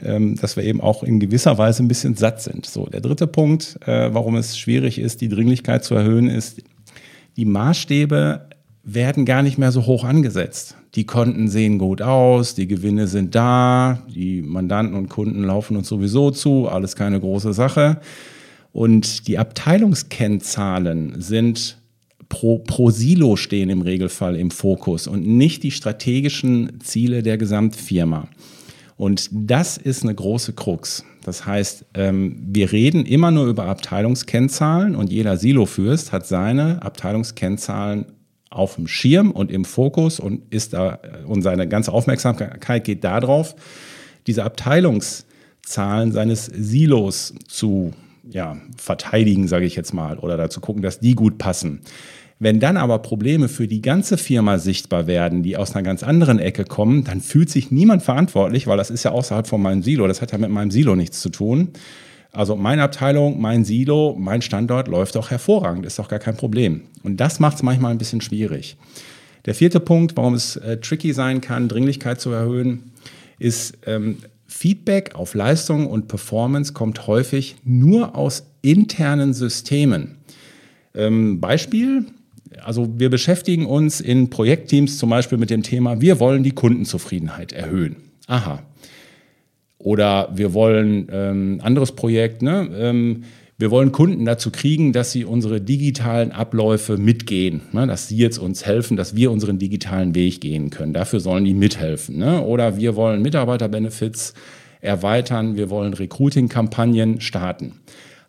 Ähm, 0.00 0.36
dass 0.36 0.54
wir 0.56 0.62
eben 0.62 0.80
auch 0.80 1.02
in 1.02 1.18
gewisser 1.18 1.58
Weise 1.58 1.82
ein 1.82 1.88
bisschen 1.88 2.14
satt 2.14 2.40
sind. 2.40 2.66
So, 2.66 2.86
der 2.86 3.00
dritte 3.00 3.26
Punkt, 3.26 3.80
äh, 3.84 4.14
warum 4.14 4.36
es 4.36 4.56
schwierig 4.56 5.00
ist, 5.00 5.20
die 5.20 5.28
Dringlichkeit 5.28 5.82
zu 5.82 5.96
erhöhen, 5.96 6.28
ist, 6.28 6.62
die 7.36 7.44
Maßstäbe 7.44 8.48
werden 8.84 9.24
gar 9.24 9.42
nicht 9.42 9.58
mehr 9.58 9.72
so 9.72 9.86
hoch 9.86 10.04
angesetzt. 10.04 10.76
Die 10.94 11.04
Konten 11.04 11.48
sehen 11.48 11.78
gut 11.78 12.00
aus, 12.00 12.54
die 12.54 12.68
Gewinne 12.68 13.08
sind 13.08 13.34
da, 13.34 14.02
die 14.08 14.40
Mandanten 14.40 14.96
und 14.96 15.08
Kunden 15.08 15.42
laufen 15.42 15.76
uns 15.76 15.88
sowieso 15.88 16.30
zu, 16.30 16.68
alles 16.68 16.94
keine 16.94 17.18
große 17.18 17.52
Sache. 17.52 18.00
Und 18.72 19.26
die 19.26 19.38
Abteilungskennzahlen 19.38 21.20
sind 21.20 21.77
pro, 22.28 22.58
pro 22.58 22.90
Silo 22.90 23.36
stehen 23.36 23.70
im 23.70 23.82
Regelfall 23.82 24.36
im 24.36 24.50
Fokus 24.50 25.06
und 25.06 25.26
nicht 25.26 25.62
die 25.62 25.70
strategischen 25.70 26.80
Ziele 26.80 27.22
der 27.22 27.38
Gesamtfirma. 27.38 28.28
Und 28.96 29.28
das 29.32 29.76
ist 29.76 30.02
eine 30.02 30.14
große 30.14 30.54
Krux. 30.54 31.04
Das 31.24 31.46
heißt, 31.46 31.86
ähm, 31.94 32.36
wir 32.40 32.72
reden 32.72 33.06
immer 33.06 33.30
nur 33.30 33.46
über 33.46 33.66
Abteilungskennzahlen 33.66 34.96
und 34.96 35.12
jeder 35.12 35.36
Silofürst 35.36 36.10
hat 36.10 36.26
seine 36.26 36.82
Abteilungskennzahlen 36.82 38.06
auf 38.50 38.76
dem 38.76 38.88
Schirm 38.88 39.30
und 39.30 39.52
im 39.52 39.64
Fokus 39.64 40.20
und 40.20 40.52
ist 40.52 40.72
da 40.72 40.98
und 41.26 41.42
seine 41.42 41.68
ganze 41.68 41.92
Aufmerksamkeit 41.92 42.84
geht 42.84 43.04
darauf, 43.04 43.54
diese 44.26 44.42
Abteilungszahlen 44.42 46.12
seines 46.12 46.46
Silos 46.46 47.34
zu 47.46 47.92
ja, 48.28 48.56
verteidigen, 48.76 49.48
sage 49.48 49.66
ich 49.66 49.76
jetzt 49.76 49.92
mal, 49.92 50.18
oder 50.18 50.36
dazu 50.36 50.60
gucken, 50.60 50.82
dass 50.82 51.00
die 51.00 51.14
gut 51.14 51.38
passen. 51.38 51.80
Wenn 52.40 52.60
dann 52.60 52.76
aber 52.76 53.00
Probleme 53.00 53.48
für 53.48 53.66
die 53.66 53.82
ganze 53.82 54.16
Firma 54.16 54.58
sichtbar 54.58 55.08
werden, 55.08 55.42
die 55.42 55.56
aus 55.56 55.74
einer 55.74 55.82
ganz 55.82 56.04
anderen 56.04 56.38
Ecke 56.38 56.64
kommen, 56.64 57.02
dann 57.02 57.20
fühlt 57.20 57.50
sich 57.50 57.72
niemand 57.72 58.02
verantwortlich, 58.02 58.68
weil 58.68 58.76
das 58.76 58.90
ist 58.90 59.02
ja 59.02 59.10
außerhalb 59.10 59.48
von 59.48 59.60
meinem 59.60 59.82
Silo. 59.82 60.06
Das 60.06 60.22
hat 60.22 60.30
ja 60.30 60.38
mit 60.38 60.50
meinem 60.50 60.70
Silo 60.70 60.94
nichts 60.94 61.20
zu 61.20 61.30
tun. 61.30 61.70
Also 62.30 62.54
meine 62.54 62.84
Abteilung, 62.84 63.40
mein 63.40 63.64
Silo, 63.64 64.14
mein 64.16 64.42
Standort 64.42 64.86
läuft 64.86 65.16
doch 65.16 65.30
hervorragend, 65.30 65.84
ist 65.84 65.98
doch 65.98 66.08
gar 66.08 66.20
kein 66.20 66.36
Problem. 66.36 66.82
Und 67.02 67.16
das 67.16 67.40
macht 67.40 67.56
es 67.56 67.62
manchmal 67.62 67.90
ein 67.90 67.98
bisschen 67.98 68.20
schwierig. 68.20 68.76
Der 69.46 69.54
vierte 69.54 69.80
Punkt, 69.80 70.16
warum 70.16 70.34
es 70.34 70.56
äh, 70.56 70.76
tricky 70.76 71.12
sein 71.12 71.40
kann, 71.40 71.68
Dringlichkeit 71.68 72.20
zu 72.20 72.30
erhöhen, 72.30 72.92
ist, 73.38 73.78
ähm, 73.86 74.18
Feedback 74.48 75.14
auf 75.14 75.34
Leistung 75.34 75.86
und 75.86 76.08
Performance 76.08 76.72
kommt 76.72 77.06
häufig 77.06 77.56
nur 77.64 78.16
aus 78.16 78.46
internen 78.62 79.34
Systemen. 79.34 80.16
Ähm, 80.94 81.38
Beispiel, 81.38 82.06
also 82.64 82.98
wir 82.98 83.10
beschäftigen 83.10 83.66
uns 83.66 84.00
in 84.00 84.30
Projektteams 84.30 84.98
zum 84.98 85.10
Beispiel 85.10 85.38
mit 85.38 85.50
dem 85.50 85.62
Thema, 85.62 86.00
wir 86.00 86.18
wollen 86.18 86.42
die 86.42 86.52
Kundenzufriedenheit 86.52 87.52
erhöhen. 87.52 87.96
Aha. 88.26 88.62
Oder 89.78 90.30
wir 90.34 90.54
wollen 90.54 91.08
ähm, 91.12 91.60
anderes 91.62 91.92
Projekt, 91.92 92.42
ne? 92.42 92.68
Ähm, 92.74 93.24
wir 93.60 93.72
wollen 93.72 93.90
Kunden 93.90 94.24
dazu 94.24 94.52
kriegen, 94.52 94.92
dass 94.92 95.10
sie 95.10 95.24
unsere 95.24 95.60
digitalen 95.60 96.30
Abläufe 96.30 96.96
mitgehen, 96.96 97.62
ne? 97.72 97.88
dass 97.88 98.06
sie 98.06 98.16
jetzt 98.16 98.38
uns 98.38 98.64
helfen, 98.64 98.96
dass 98.96 99.16
wir 99.16 99.32
unseren 99.32 99.58
digitalen 99.58 100.14
Weg 100.14 100.40
gehen 100.40 100.70
können. 100.70 100.92
Dafür 100.92 101.18
sollen 101.18 101.44
die 101.44 101.54
mithelfen. 101.54 102.18
Ne? 102.18 102.40
Oder 102.44 102.76
wir 102.76 102.94
wollen 102.94 103.20
Mitarbeiterbenefits 103.20 104.34
erweitern, 104.80 105.56
wir 105.56 105.70
wollen 105.70 105.92
Recruiting-Kampagnen 105.92 107.20
starten. 107.20 107.80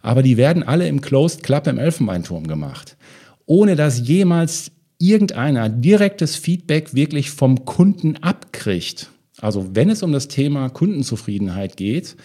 Aber 0.01 0.23
die 0.23 0.35
werden 0.35 0.63
alle 0.63 0.87
im 0.87 0.99
Closed 0.99 1.43
Club 1.43 1.67
im 1.67 1.77
Elfenbeinturm 1.77 2.47
gemacht, 2.47 2.97
ohne 3.45 3.75
dass 3.75 4.07
jemals 4.07 4.71
irgendeiner 4.97 5.69
direktes 5.69 6.37
Feedback 6.37 6.95
wirklich 6.95 7.29
vom 7.29 7.65
Kunden 7.65 8.17
abkriegt. 8.17 9.11
Also 9.39 9.75
wenn 9.75 9.91
es 9.91 10.01
um 10.01 10.11
das 10.11 10.27
Thema 10.27 10.69
Kundenzufriedenheit 10.69 11.77
geht, 11.77 12.15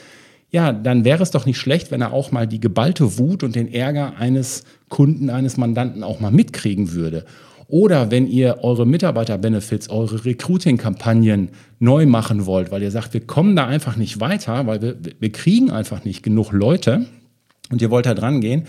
ja, 0.55 0.73
dann 0.73 1.05
wäre 1.05 1.21
es 1.21 1.33
doch 1.33 1.47
nicht 1.47 1.59
schlecht, 1.59 1.91
wenn 1.91 2.01
er 2.01 2.13
auch 2.13 2.31
mal 2.31 2.47
die 2.47 2.61
geballte 2.61 3.19
Wut 3.19 3.43
und 3.43 3.57
den 3.57 3.75
Ärger 3.75 4.19
eines 4.19 4.63
Kunden, 4.89 5.29
eines 5.29 5.57
Mandanten 5.57 6.05
auch 6.05 6.21
mal 6.21 6.31
mitkriegen 6.31 6.93
würde. 6.93 7.25
Oder 7.67 8.13
wenn 8.13 8.29
ihr 8.29 8.59
eure 8.63 8.87
Mitarbeiterbenefits, 8.87 9.91
eure 9.91 10.25
Recruiting-Kampagnen 10.25 11.49
neu 11.81 12.07
machen 12.07 12.47
wollt, 12.47 12.71
weil 12.71 12.85
ihr 12.85 12.93
sagt, 12.93 13.15
wir 13.15 13.23
kommen 13.27 13.57
da 13.57 13.67
einfach 13.67 13.97
nicht 13.97 14.21
weiter, 14.21 14.65
weil 14.69 14.81
wir, 14.81 14.97
wir 15.19 15.33
kriegen 15.33 15.73
einfach 15.73 16.05
nicht 16.05 16.23
genug 16.23 16.53
Leute 16.53 17.07
und 17.73 17.83
ihr 17.83 17.91
wollt 17.91 18.07
da 18.07 18.15
dran 18.15 18.41
gehen, 18.41 18.63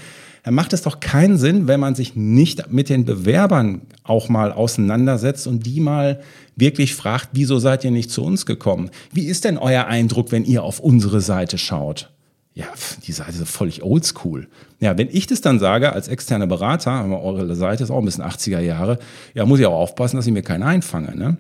dann 0.46 0.54
macht 0.54 0.74
es 0.74 0.84
doch 0.84 1.00
keinen 1.00 1.40
Sinn, 1.40 1.68
wenn 1.68 1.80
man 1.80 1.96
sich 1.96 2.16
nicht 2.16 2.72
mit 2.72 2.90
den 2.90 3.04
Bewerbern 3.04 3.82
auch 4.04 4.30
mal 4.30 4.52
auseinandersetzt 4.52 5.48
und 5.48 5.66
die 5.66 5.80
mal 5.80 6.22
wirklich 6.56 6.94
fragt, 6.94 7.30
wieso 7.34 7.58
seid 7.58 7.84
ihr 7.84 7.90
nicht 7.90 8.12
zu 8.12 8.24
uns 8.24 8.46
gekommen? 8.46 8.92
Wie 9.12 9.25
ist 9.25 9.44
denn 9.44 9.58
euer 9.58 9.86
Eindruck, 9.86 10.32
wenn 10.32 10.46
ihr 10.46 10.62
auf 10.62 10.80
unsere 10.80 11.20
Seite 11.20 11.58
schaut? 11.58 12.12
Ja, 12.54 12.68
die 13.08 13.12
Seite 13.12 13.42
ist 13.42 13.50
völlig 13.50 13.82
oldschool. 13.82 14.48
Ja, 14.80 14.96
wenn 15.00 15.10
ich 15.12 15.25
das 15.25 15.42
dann 15.42 15.58
sage 15.58 15.92
als 15.92 16.08
externer 16.08 16.46
Berater, 16.46 16.92
aber 16.92 17.24
eure 17.24 17.56
Seite 17.56 17.84
ist 17.84 17.90
auch 17.90 17.98
ein 17.98 18.06
bisschen 18.06 18.24
80er 18.24 18.60
Jahre, 18.60 19.00
ja, 19.34 19.48
muss 19.48 19.60
ich 19.60 19.66
auch 19.66 19.74
aufpassen, 19.74 20.16
dass 20.16 20.28
ich 20.28 20.32
mir 20.32 20.44
keinen 20.44 20.64
einfange. 20.64 21.18
Ne? 21.18 21.38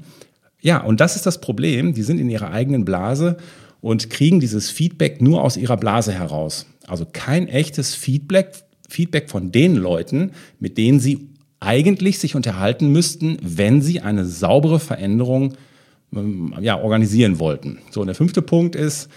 Ja, 0.61 0.81
und 0.81 0.99
das 0.99 1.15
ist 1.15 1.27
das 1.27 1.41
Problem. 1.41 1.93
Die 1.93 2.01
sind 2.01 2.19
in 2.19 2.29
ihrer 2.29 2.49
eigenen 2.49 2.85
Blase 2.85 3.37
und 3.81 4.09
kriegen 4.09 4.39
dieses 4.39 4.71
Feedback 4.71 5.21
nur 5.21 5.43
aus 5.43 5.57
ihrer 5.57 5.77
Blase 5.77 6.11
heraus. 6.11 6.65
Also 6.87 7.05
kein 7.05 7.47
echtes 7.47 7.93
Feedback 7.93 8.64
Feedback 8.89 9.29
von 9.29 9.51
den 9.51 9.75
Leuten, 9.75 10.31
mit 10.59 10.77
denen 10.77 10.99
sie 10.99 11.29
eigentlich 11.59 12.19
sich 12.19 12.35
unterhalten 12.35 12.91
müssten, 12.91 13.37
wenn 13.41 13.81
sie 13.81 14.01
eine 14.01 14.25
saubere 14.25 14.79
Veränderung 14.79 15.53
ähm, 16.13 16.53
ja, 16.61 16.79
organisieren 16.79 17.39
wollten. 17.39 17.79
So, 17.91 18.01
und 18.01 18.07
der 18.07 18.15
fünfte 18.15 18.41
Punkt 18.41 18.75
ist, 18.75 19.09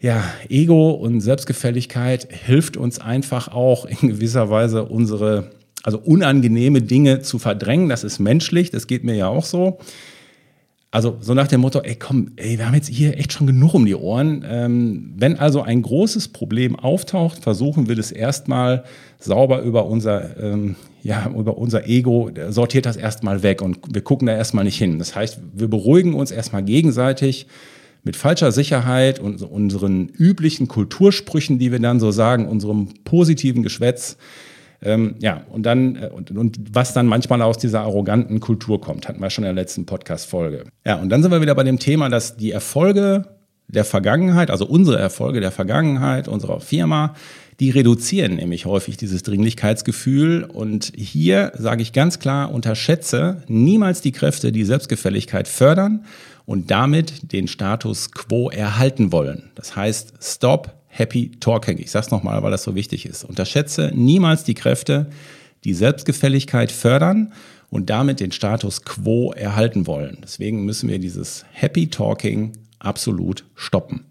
ja, 0.00 0.22
Ego 0.48 0.90
und 0.90 1.20
Selbstgefälligkeit 1.20 2.28
hilft 2.30 2.76
uns 2.76 2.98
einfach 2.98 3.48
auch 3.48 3.86
in 3.86 4.08
gewisser 4.08 4.50
Weise 4.50 4.84
unsere, 4.84 5.50
also 5.82 5.98
unangenehme 5.98 6.82
Dinge 6.82 7.22
zu 7.22 7.38
verdrängen. 7.38 7.88
Das 7.88 8.04
ist 8.04 8.18
menschlich, 8.18 8.70
das 8.70 8.86
geht 8.86 9.04
mir 9.04 9.14
ja 9.14 9.28
auch 9.28 9.44
so. 9.44 9.78
Also 10.96 11.18
so 11.20 11.34
nach 11.34 11.46
dem 11.46 11.60
Motto, 11.60 11.80
ey 11.80 11.94
komm, 11.94 12.30
ey, 12.36 12.56
wir 12.56 12.66
haben 12.66 12.74
jetzt 12.74 12.88
hier 12.88 13.18
echt 13.18 13.30
schon 13.30 13.46
genug 13.46 13.74
um 13.74 13.84
die 13.84 13.94
Ohren. 13.94 14.42
Ähm, 14.48 15.12
wenn 15.18 15.38
also 15.38 15.60
ein 15.60 15.82
großes 15.82 16.28
Problem 16.28 16.74
auftaucht, 16.74 17.42
versuchen 17.42 17.86
wir 17.86 17.96
das 17.96 18.12
erstmal 18.12 18.82
sauber 19.18 19.60
über 19.60 19.84
unser, 19.84 20.42
ähm, 20.42 20.74
ja, 21.02 21.30
über 21.36 21.58
unser 21.58 21.86
Ego, 21.86 22.30
sortiert 22.48 22.86
das 22.86 22.96
erstmal 22.96 23.42
weg 23.42 23.60
und 23.60 23.76
wir 23.92 24.00
gucken 24.00 24.24
da 24.24 24.34
erstmal 24.34 24.64
nicht 24.64 24.78
hin. 24.78 24.98
Das 24.98 25.14
heißt, 25.14 25.38
wir 25.52 25.68
beruhigen 25.68 26.14
uns 26.14 26.30
erstmal 26.30 26.62
gegenseitig 26.62 27.46
mit 28.02 28.16
falscher 28.16 28.50
Sicherheit 28.50 29.18
und 29.18 29.42
unseren 29.42 30.08
üblichen 30.08 30.66
Kultursprüchen, 30.66 31.58
die 31.58 31.72
wir 31.72 31.78
dann 31.78 32.00
so 32.00 32.10
sagen, 32.10 32.48
unserem 32.48 32.88
positiven 33.04 33.62
Geschwätz 33.62 34.16
ähm, 34.82 35.16
ja, 35.20 35.42
und 35.50 35.64
dann, 35.64 35.96
äh, 35.96 36.10
und, 36.12 36.30
und 36.30 36.58
was 36.72 36.92
dann 36.92 37.06
manchmal 37.06 37.42
aus 37.42 37.58
dieser 37.58 37.80
arroganten 37.80 38.40
Kultur 38.40 38.80
kommt, 38.80 39.08
hatten 39.08 39.20
wir 39.20 39.30
schon 39.30 39.44
in 39.44 39.54
der 39.54 39.62
letzten 39.62 39.86
Podcast-Folge. 39.86 40.64
Ja, 40.84 40.96
und 40.96 41.08
dann 41.08 41.22
sind 41.22 41.30
wir 41.30 41.40
wieder 41.40 41.54
bei 41.54 41.64
dem 41.64 41.78
Thema, 41.78 42.08
dass 42.08 42.36
die 42.36 42.50
Erfolge 42.50 43.24
der 43.68 43.84
Vergangenheit, 43.84 44.50
also 44.50 44.66
unsere 44.66 44.98
Erfolge 44.98 45.40
der 45.40 45.50
Vergangenheit 45.50 46.28
unserer 46.28 46.60
Firma, 46.60 47.14
die 47.58 47.70
reduzieren 47.70 48.36
nämlich 48.36 48.66
häufig 48.66 48.96
dieses 48.96 49.22
Dringlichkeitsgefühl. 49.22 50.44
Und 50.44 50.92
hier 50.94 51.52
sage 51.56 51.82
ich 51.82 51.92
ganz 51.92 52.18
klar, 52.18 52.52
unterschätze 52.52 53.42
niemals 53.48 54.02
die 54.02 54.12
Kräfte, 54.12 54.52
die 54.52 54.64
Selbstgefälligkeit 54.64 55.48
fördern 55.48 56.04
und 56.44 56.70
damit 56.70 57.32
den 57.32 57.48
Status 57.48 58.12
quo 58.12 58.50
erhalten 58.50 59.10
wollen. 59.10 59.50
Das 59.54 59.74
heißt, 59.74 60.14
stop 60.20 60.74
Happy 60.88 61.30
Talking. 61.40 61.78
Ich 61.78 61.90
sage 61.90 62.06
es 62.06 62.10
nochmal, 62.10 62.42
weil 62.42 62.50
das 62.50 62.62
so 62.62 62.74
wichtig 62.74 63.06
ist. 63.06 63.24
Unterschätze 63.24 63.92
niemals 63.94 64.44
die 64.44 64.54
Kräfte, 64.54 65.06
die 65.64 65.74
Selbstgefälligkeit 65.74 66.72
fördern 66.72 67.32
und 67.70 67.90
damit 67.90 68.20
den 68.20 68.32
Status 68.32 68.82
quo 68.84 69.32
erhalten 69.32 69.86
wollen. 69.86 70.18
Deswegen 70.22 70.64
müssen 70.64 70.88
wir 70.88 70.98
dieses 70.98 71.44
Happy 71.52 71.88
Talking 71.88 72.52
absolut 72.78 73.44
stoppen. 73.54 74.04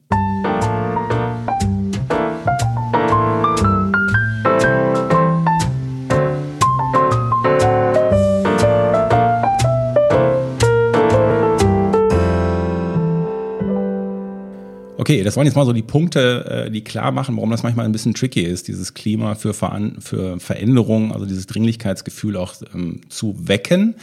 Okay, 15.06 15.22
das 15.22 15.38
waren 15.38 15.46
jetzt 15.46 15.54
mal 15.54 15.68
so 15.68 15.72
die 15.72 15.84
Punkte, 15.84 16.66
äh, 16.66 16.72
die 16.72 16.84
klar 16.84 17.12
machen, 17.12 17.36
warum 17.36 17.52
das 17.52 17.62
manchmal 17.62 17.86
ein 17.86 17.92
bisschen 17.92 18.16
tricky 18.16 18.42
ist, 18.42 18.68
dieses 18.68 18.96
Klima 18.96 19.36
für, 19.36 19.54
Ver 19.54 19.92
für 20.00 20.40
Veränderung, 20.40 21.12
also 21.12 21.28
dieses 21.28 21.46
Dringlichkeitsgefühl 21.46 22.36
auch 22.38 22.56
ähm, 22.74 23.02
zu 23.10 23.36
wecken. 23.48 23.98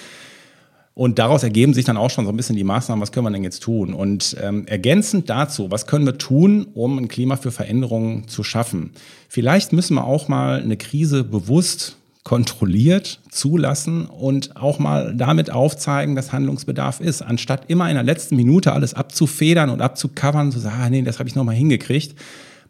Und 0.95 1.19
daraus 1.19 1.43
ergeben 1.43 1.75
sich 1.75 1.85
dann 1.85 1.97
auch 1.97 2.11
schon 2.11 2.25
so 2.25 2.31
ein 2.31 2.37
bisschen 2.37 2.55
die 2.55 2.63
Maßnahmen, 2.63 3.03
was 3.03 3.11
können 3.11 3.27
wir 3.27 3.33
denn 3.33 3.43
jetzt 3.43 3.65
tun? 3.65 3.95
Und 3.95 4.37
ähm, 4.41 4.65
ergänzend 4.69 5.29
dazu, 5.29 5.73
was 5.73 5.89
können 5.89 6.07
wir 6.07 6.19
tun, 6.19 6.69
um 6.73 6.99
ein 6.99 7.09
Klima 7.09 7.35
für 7.35 7.51
Veränderungen 7.51 8.29
zu 8.29 8.45
schaffen? 8.45 8.93
Vielleicht 9.29 9.73
müssen 9.73 9.95
wir 9.95 10.05
auch 10.05 10.29
mal 10.29 10.63
eine 10.63 10.77
Krise 10.77 11.25
bewusst 11.25 11.97
kontrolliert 12.25 13.21
zulassen 13.31 14.07
und 14.07 14.57
auch 14.57 14.79
mal 14.79 15.15
damit 15.15 15.51
aufzeigen, 15.51 16.15
dass 16.15 16.33
Handlungsbedarf 16.33 17.01
ist, 17.01 17.23
anstatt 17.23 17.69
immer 17.69 17.89
in 17.89 17.95
der 17.95 18.05
letzten 18.05 18.37
Minute 18.37 18.73
alles 18.73 18.95
abzufedern 18.95 19.71
und 19.71 19.81
abzucovern, 19.81 20.53
zu 20.53 20.61
sagen, 20.61 20.77
ah, 20.81 20.91
nee, 20.91 21.03
das 21.03 21.19
habe 21.19 21.29
ich 21.29 21.35
noch 21.35 21.45
mal 21.45 21.55
hingekriegt. 21.55 22.17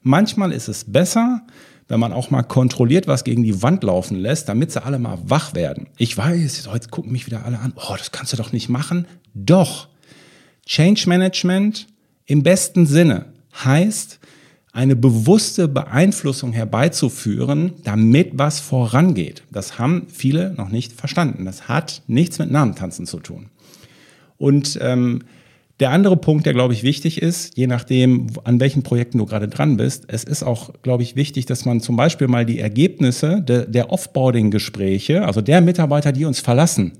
Manchmal 0.02 0.52
ist 0.52 0.68
es 0.68 0.84
besser, 0.84 1.42
wenn 1.88 2.00
man 2.00 2.12
auch 2.12 2.30
mal 2.30 2.42
kontrolliert 2.42 3.06
was 3.06 3.24
gegen 3.24 3.42
die 3.42 3.62
Wand 3.62 3.84
laufen 3.84 4.16
lässt, 4.16 4.48
damit 4.48 4.72
sie 4.72 4.82
alle 4.82 4.98
mal 4.98 5.18
wach 5.24 5.54
werden. 5.54 5.88
Ich 5.98 6.16
weiß, 6.16 6.66
heute 6.68 6.88
gucken 6.88 7.12
mich 7.12 7.26
wieder 7.26 7.44
alle 7.44 7.58
an, 7.58 7.74
oh, 7.76 7.94
das 7.96 8.10
kannst 8.10 8.32
du 8.32 8.38
doch 8.38 8.52
nicht 8.52 8.70
machen. 8.70 9.06
Doch. 9.34 9.88
Change 10.64 11.08
Management 11.08 11.88
im 12.24 12.42
besten 12.42 12.86
Sinne 12.86 13.26
heißt, 13.62 14.20
eine 14.72 14.96
bewusste 14.96 15.68
Beeinflussung 15.68 16.52
herbeizuführen, 16.52 17.74
damit 17.84 18.30
was 18.32 18.58
vorangeht. 18.58 19.42
Das 19.50 19.78
haben 19.78 20.06
viele 20.08 20.54
noch 20.54 20.70
nicht 20.70 20.92
verstanden. 20.94 21.44
Das 21.44 21.68
hat 21.68 22.02
nichts 22.06 22.38
mit 22.38 22.50
Namentanzen 22.50 23.06
zu 23.06 23.20
tun. 23.20 23.50
Und 24.38 24.78
ähm, 24.80 25.20
der 25.78 25.90
andere 25.90 26.16
Punkt, 26.16 26.46
der, 26.46 26.54
glaube 26.54 26.74
ich, 26.74 26.82
wichtig 26.82 27.20
ist, 27.20 27.56
je 27.56 27.66
nachdem, 27.66 28.28
an 28.44 28.60
welchen 28.60 28.82
Projekten 28.82 29.18
du 29.18 29.26
gerade 29.26 29.48
dran 29.48 29.76
bist, 29.76 30.04
es 30.08 30.24
ist 30.24 30.42
auch, 30.42 30.72
glaube 30.82 31.02
ich, 31.02 31.16
wichtig, 31.16 31.44
dass 31.46 31.64
man 31.64 31.80
zum 31.80 31.96
Beispiel 31.96 32.28
mal 32.28 32.46
die 32.46 32.58
Ergebnisse 32.60 33.42
de, 33.42 33.68
der 33.68 33.90
Offboarding-Gespräche, 33.90 35.26
also 35.26 35.40
der 35.40 35.60
Mitarbeiter, 35.60 36.12
die 36.12 36.24
uns 36.24 36.40
verlassen, 36.40 36.92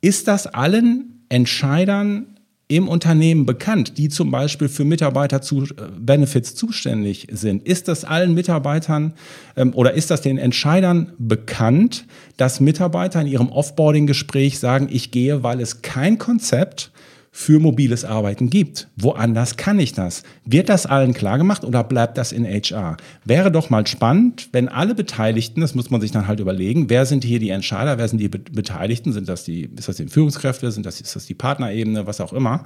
ist 0.00 0.28
das 0.28 0.46
allen 0.46 1.24
Entscheidern 1.28 2.37
im 2.68 2.86
Unternehmen 2.86 3.46
bekannt, 3.46 3.96
die 3.96 4.10
zum 4.10 4.30
Beispiel 4.30 4.68
für 4.68 4.84
Mitarbeiter-Benefits 4.84 6.50
äh, 6.52 6.54
zuständig 6.54 7.26
sind? 7.30 7.66
Ist 7.66 7.88
das 7.88 8.04
allen 8.04 8.34
Mitarbeitern 8.34 9.14
ähm, 9.56 9.72
oder 9.74 9.94
ist 9.94 10.10
das 10.10 10.20
den 10.20 10.36
Entscheidern 10.36 11.12
bekannt, 11.18 12.04
dass 12.36 12.60
Mitarbeiter 12.60 13.22
in 13.22 13.26
ihrem 13.26 13.48
Offboarding-Gespräch 13.48 14.58
sagen, 14.58 14.88
ich 14.90 15.10
gehe, 15.10 15.42
weil 15.42 15.60
es 15.60 15.80
kein 15.80 16.18
Konzept 16.18 16.92
für 17.30 17.60
mobiles 17.60 18.04
Arbeiten 18.04 18.50
gibt. 18.50 18.88
Woanders 18.96 19.56
kann 19.56 19.78
ich 19.78 19.92
das. 19.92 20.22
Wird 20.44 20.68
das 20.68 20.86
allen 20.86 21.14
klar 21.14 21.38
gemacht 21.38 21.64
oder 21.64 21.84
bleibt 21.84 22.18
das 22.18 22.32
in 22.32 22.44
HR? 22.44 22.96
Wäre 23.24 23.52
doch 23.52 23.70
mal 23.70 23.86
spannend, 23.86 24.48
wenn 24.52 24.68
alle 24.68 24.94
Beteiligten, 24.94 25.60
das 25.60 25.74
muss 25.74 25.90
man 25.90 26.00
sich 26.00 26.10
dann 26.10 26.26
halt 26.26 26.40
überlegen, 26.40 26.90
wer 26.90 27.06
sind 27.06 27.24
hier 27.24 27.38
die 27.38 27.50
Entscheider, 27.50 27.98
wer 27.98 28.08
sind 28.08 28.18
die 28.18 28.28
Beteiligten, 28.28 29.12
sind 29.12 29.28
das 29.28 29.44
die, 29.44 29.70
ist 29.76 29.88
das 29.88 29.96
die 29.96 30.06
Führungskräfte, 30.06 30.70
sind 30.70 30.86
das, 30.86 31.00
ist 31.00 31.14
das 31.14 31.26
die 31.26 31.34
Partnerebene, 31.34 32.06
was 32.06 32.20
auch 32.20 32.32
immer. 32.32 32.64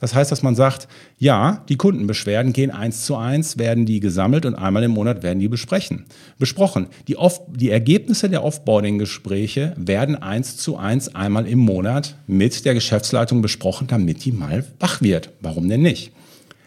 Das 0.00 0.14
heißt, 0.14 0.30
dass 0.30 0.42
man 0.42 0.54
sagt, 0.54 0.86
ja, 1.18 1.64
die 1.68 1.76
Kundenbeschwerden 1.76 2.52
gehen 2.52 2.70
eins 2.70 3.04
zu 3.04 3.16
eins, 3.16 3.58
werden 3.58 3.84
die 3.84 3.98
gesammelt 3.98 4.46
und 4.46 4.54
einmal 4.54 4.84
im 4.84 4.92
Monat 4.92 5.24
werden 5.24 5.40
die 5.40 5.48
besprechen, 5.48 6.04
besprochen. 6.38 6.86
Die, 7.08 7.16
Off 7.16 7.40
die 7.48 7.70
Ergebnisse 7.70 8.30
der 8.30 8.44
Offboarding-Gespräche 8.44 9.74
werden 9.76 10.14
eins 10.14 10.56
zu 10.56 10.76
eins 10.76 11.14
einmal 11.16 11.48
im 11.48 11.58
Monat 11.58 12.16
mit 12.28 12.64
der 12.64 12.74
Geschäftsleitung 12.74 13.42
besprochen, 13.42 13.88
damit 13.88 14.24
die 14.24 14.30
mal 14.30 14.64
wach 14.78 15.02
wird. 15.02 15.30
Warum 15.40 15.68
denn 15.68 15.82
nicht? 15.82 16.12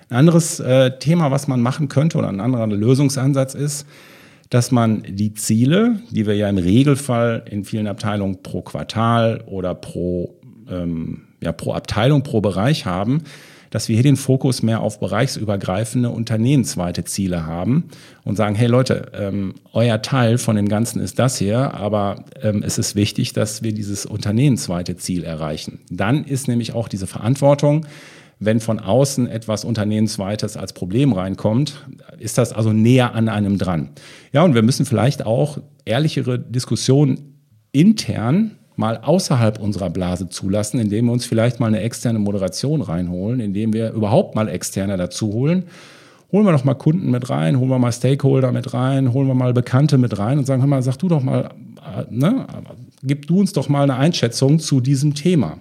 Ein 0.09 0.17
anderes 0.17 0.59
äh, 0.59 0.99
Thema, 0.99 1.31
was 1.31 1.47
man 1.47 1.61
machen 1.61 1.87
könnte 1.87 2.17
oder 2.17 2.27
ein 2.27 2.41
anderer 2.41 2.67
Lösungsansatz 2.67 3.53
ist, 3.53 3.85
dass 4.49 4.71
man 4.71 5.03
die 5.07 5.33
Ziele, 5.33 6.01
die 6.09 6.27
wir 6.27 6.35
ja 6.35 6.49
im 6.49 6.57
Regelfall 6.57 7.45
in 7.49 7.63
vielen 7.63 7.87
Abteilungen 7.87 8.43
pro 8.43 8.61
Quartal 8.61 9.41
oder 9.45 9.73
pro 9.73 10.35
ähm, 10.69 11.21
ja, 11.41 11.51
pro 11.51 11.73
Abteilung, 11.73 12.23
pro 12.23 12.41
Bereich 12.41 12.85
haben, 12.85 13.23
dass 13.71 13.87
wir 13.87 13.95
hier 13.95 14.03
den 14.03 14.17
Fokus 14.17 14.61
mehr 14.61 14.81
auf 14.81 14.99
bereichsübergreifende 14.99 16.09
unternehmensweite 16.09 17.05
Ziele 17.05 17.45
haben 17.45 17.89
und 18.23 18.35
sagen, 18.35 18.53
hey 18.53 18.67
Leute, 18.67 19.11
ähm, 19.15 19.55
euer 19.73 20.01
Teil 20.01 20.37
von 20.37 20.55
dem 20.55 20.67
Ganzen 20.67 21.01
ist 21.01 21.17
das 21.17 21.37
hier, 21.37 21.73
aber 21.73 22.25
ähm, 22.41 22.63
es 22.63 22.77
ist 22.77 22.95
wichtig, 22.95 23.33
dass 23.33 23.63
wir 23.63 23.73
dieses 23.73 24.05
unternehmensweite 24.05 24.97
Ziel 24.97 25.23
erreichen. 25.23 25.79
Dann 25.89 26.25
ist 26.25 26.47
nämlich 26.47 26.73
auch 26.73 26.89
diese 26.89 27.07
Verantwortung, 27.07 27.85
wenn 28.39 28.59
von 28.59 28.79
außen 28.79 29.27
etwas 29.27 29.63
Unternehmensweites 29.63 30.57
als 30.57 30.73
Problem 30.73 31.13
reinkommt, 31.13 31.85
ist 32.17 32.37
das 32.37 32.51
also 32.51 32.73
näher 32.73 33.13
an 33.13 33.29
einem 33.29 33.57
dran. 33.57 33.91
Ja, 34.33 34.43
und 34.43 34.55
wir 34.55 34.63
müssen 34.63 34.85
vielleicht 34.85 35.25
auch 35.25 35.59
ehrlichere 35.85 36.39
Diskussionen 36.39 37.35
intern 37.71 38.57
mal 38.75 38.97
außerhalb 38.97 39.59
unserer 39.59 39.89
Blase 39.89 40.29
zulassen, 40.29 40.79
indem 40.79 41.05
wir 41.05 41.11
uns 41.11 41.25
vielleicht 41.25 41.59
mal 41.59 41.67
eine 41.67 41.81
externe 41.81 42.19
Moderation 42.19 42.81
reinholen, 42.81 43.39
indem 43.39 43.73
wir 43.73 43.91
überhaupt 43.91 44.35
mal 44.35 44.47
externe 44.47 44.97
dazu 44.97 45.31
holen. 45.33 45.63
Holen 46.31 46.45
wir 46.45 46.53
doch 46.53 46.63
mal 46.63 46.75
Kunden 46.75 47.11
mit 47.11 47.29
rein, 47.29 47.59
holen 47.59 47.69
wir 47.69 47.79
mal 47.79 47.91
Stakeholder 47.91 48.53
mit 48.53 48.73
rein, 48.73 49.13
holen 49.13 49.27
wir 49.27 49.33
mal 49.35 49.53
Bekannte 49.53 49.97
mit 49.97 50.17
rein 50.17 50.37
und 50.37 50.45
sagen, 50.45 50.61
hör 50.61 50.69
mal, 50.69 50.81
sag 50.81 50.97
du 50.97 51.09
doch 51.09 51.21
mal, 51.21 51.49
äh, 51.77 52.05
ne, 52.09 52.47
gib 53.03 53.27
du 53.27 53.39
uns 53.39 53.51
doch 53.51 53.67
mal 53.67 53.83
eine 53.83 53.95
Einschätzung 53.95 54.59
zu 54.59 54.79
diesem 54.79 55.13
Thema. 55.13 55.57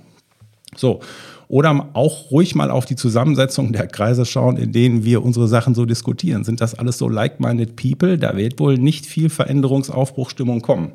So. 0.77 1.01
Oder 1.49 1.89
auch 1.95 2.31
ruhig 2.31 2.55
mal 2.55 2.71
auf 2.71 2.85
die 2.85 2.95
Zusammensetzung 2.95 3.73
der 3.73 3.89
Kreise 3.89 4.25
schauen, 4.25 4.57
in 4.57 4.71
denen 4.71 5.05
wir 5.05 5.25
unsere 5.25 5.49
Sachen 5.49 5.75
so 5.75 5.85
diskutieren. 5.85 6.45
Sind 6.45 6.61
das 6.61 6.77
alles 6.77 6.97
so 6.97 7.09
like-minded 7.09 7.75
people? 7.75 8.19
Da 8.19 8.37
wird 8.37 8.61
wohl 8.61 8.79
nicht 8.79 9.05
viel 9.05 9.29
Veränderungsaufbruchstimmung 9.29 10.61
kommen. 10.61 10.93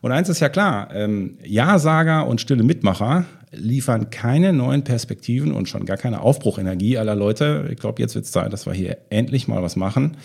Und 0.00 0.12
eins 0.12 0.28
ist 0.28 0.40
ja 0.40 0.48
klar, 0.48 0.88
ähm, 0.94 1.38
Ja-Sager 1.44 2.26
und 2.26 2.40
stille 2.40 2.62
Mitmacher 2.62 3.24
liefern 3.50 4.10
keine 4.10 4.52
neuen 4.52 4.84
Perspektiven 4.84 5.52
und 5.52 5.68
schon 5.68 5.86
gar 5.86 5.96
keine 5.96 6.20
Aufbruchenergie 6.20 6.98
aller 6.98 7.14
Leute. 7.14 7.68
Ich 7.70 7.78
glaube, 7.78 8.00
jetzt 8.02 8.14
wird 8.14 8.24
es 8.24 8.30
Zeit, 8.30 8.52
dass 8.52 8.66
wir 8.66 8.74
hier 8.74 8.98
endlich 9.10 9.48
mal 9.48 9.62
was 9.62 9.76
machen 9.76 10.16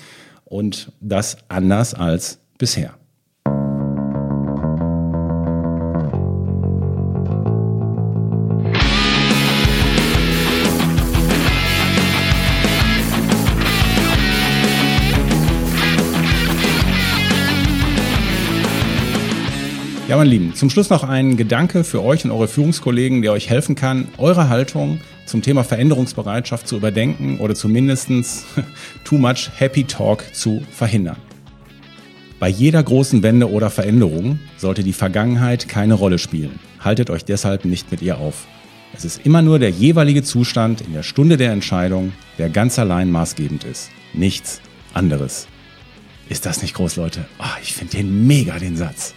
und 0.46 0.92
das 1.00 1.38
anders 1.48 1.94
als 1.94 2.40
bisher. 2.58 2.94
Ja, 20.14 20.18
meine 20.18 20.30
Lieben, 20.30 20.54
zum 20.54 20.70
Schluss 20.70 20.92
noch 20.92 21.04
ein 21.04 21.38
Gedanke 21.38 21.84
für 21.84 22.04
euch 22.04 22.24
und 22.24 22.30
eure 22.30 22.48
Führungskollegen, 22.48 23.24
der 23.24 23.32
euch 23.32 23.50
helfen 23.50 23.74
kann, 23.74 24.10
eure 24.20 24.48
Haltung 24.48 25.02
zum 25.26 25.42
Thema 25.42 25.64
Veränderungsbereitschaft 25.64 26.68
zu 26.68 26.76
überdenken 26.76 27.40
oder 27.40 27.56
zumindest 27.56 28.10
too 29.04 29.18
much 29.18 29.50
Happy 29.56 29.86
Talk 29.86 30.24
zu 30.32 30.62
verhindern. 30.70 31.16
Bei 32.40 32.48
jeder 32.48 32.84
großen 32.84 33.24
Wende 33.24 33.50
oder 33.50 33.72
Veränderung 33.72 34.38
sollte 34.56 34.84
die 34.84 34.94
Vergangenheit 34.94 35.68
keine 35.68 35.96
Rolle 35.96 36.20
spielen. 36.20 36.60
Haltet 36.80 37.10
euch 37.10 37.26
deshalb 37.26 37.66
nicht 37.66 37.90
mit 37.90 38.04
ihr 38.04 38.20
auf. 38.20 38.46
Es 38.96 39.06
ist 39.06 39.26
immer 39.26 39.42
nur 39.42 39.58
der 39.58 39.72
jeweilige 39.72 40.22
Zustand 40.22 40.82
in 40.82 40.94
der 40.94 41.02
Stunde 41.02 41.38
der 41.38 41.54
Entscheidung, 41.54 42.12
der 42.38 42.50
ganz 42.50 42.78
allein 42.78 43.10
maßgebend 43.10 43.64
ist. 43.64 43.90
Nichts 44.14 44.62
anderes. 44.94 45.48
Ist 46.30 46.46
das 46.46 46.62
nicht 46.62 46.76
groß, 46.76 46.98
Leute? 46.98 47.26
Oh, 47.40 47.58
ich 47.64 47.74
finde 47.74 47.98
den 47.98 48.28
mega, 48.28 48.60
den 48.60 48.78
Satz. 48.78 49.16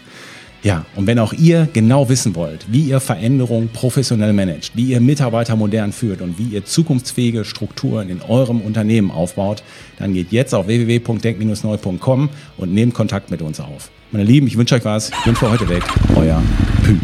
Ja, 0.62 0.84
und 0.96 1.06
wenn 1.06 1.18
auch 1.18 1.32
ihr 1.32 1.68
genau 1.72 2.08
wissen 2.08 2.34
wollt, 2.34 2.66
wie 2.70 2.82
ihr 2.82 3.00
Veränderung 3.00 3.68
professionell 3.72 4.32
managt, 4.32 4.72
wie 4.74 4.86
ihr 4.86 5.00
Mitarbeiter 5.00 5.54
modern 5.54 5.92
führt 5.92 6.20
und 6.20 6.38
wie 6.38 6.54
ihr 6.54 6.64
zukunftsfähige 6.64 7.44
Strukturen 7.44 8.08
in 8.08 8.22
eurem 8.22 8.60
Unternehmen 8.60 9.10
aufbaut, 9.10 9.62
dann 9.98 10.14
geht 10.14 10.32
jetzt 10.32 10.54
auf 10.54 10.66
www.denk-neu.com 10.66 12.28
und 12.56 12.74
nehmt 12.74 12.94
Kontakt 12.94 13.30
mit 13.30 13.42
uns 13.42 13.60
auf. 13.60 13.90
Meine 14.10 14.24
Lieben, 14.24 14.46
ich 14.46 14.56
wünsche 14.56 14.74
euch 14.74 14.84
was. 14.84 15.10
Ich 15.10 15.24
bin 15.24 15.36
für 15.36 15.50
heute 15.50 15.68
weg. 15.68 15.82
Euer 16.16 16.42
Pü. 16.84 16.96